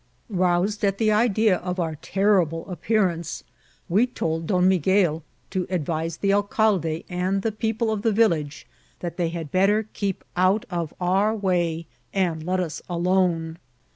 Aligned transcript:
Aonsed 0.33 0.83
at 0.83 0.97
the 0.97 1.11
idea 1.11 1.57
of 1.57 1.79
our 1.79 1.93
terrible 1.93 2.65
appearance^ 2.65 3.43
we 3.87 4.07
told 4.07 4.47
Don 4.47 4.67
Miguel 4.67 5.21
to 5.51 5.67
advise 5.69 6.17
the 6.17 6.33
alcalde 6.33 7.05
and 7.07 7.43
the 7.43 7.51
peo 7.51 7.73
I^ 7.73 7.93
of 7.93 8.01
the 8.01 8.11
village 8.11 8.65
that 9.01 9.17
they 9.17 9.29
had 9.29 9.51
better 9.51 9.85
keep 9.93 10.23
out 10.35 10.65
of. 10.71 10.91
our 10.99 11.35
way 11.35 11.85
and 12.15 12.41
let 12.43 12.59
us 12.59 12.81
alone. 12.89 13.59